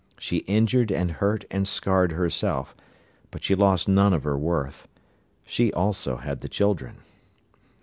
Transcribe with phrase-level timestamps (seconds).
[0.17, 2.75] She injured and hurt and scarred herself,
[3.29, 4.87] but she lost none of her worth.
[5.45, 7.03] She also had the children.